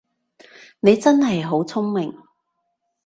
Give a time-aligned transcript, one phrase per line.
[0.79, 2.11] 你真係好聰明